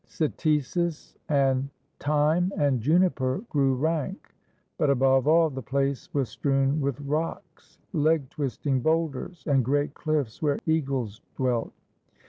Cytisus 0.07 1.15
and 1.29 1.69
thyme 1.99 2.51
and 2.57 2.81
juniper 2.81 3.43
grew 3.51 3.75
rank, 3.75 4.33
but, 4.79 4.89
above 4.89 5.27
all, 5.27 5.51
the 5.51 5.61
place 5.61 6.11
was 6.11 6.27
strewn 6.27 6.81
with 6.81 6.99
rocks, 7.01 7.77
leg 7.93 8.27
twisting 8.31 8.79
boulders, 8.81 9.43
and 9.45 9.63
great 9.63 9.93
cliffs 9.93 10.41
where 10.41 10.57
eagles 10.65 11.21
dwelt. 11.35 11.71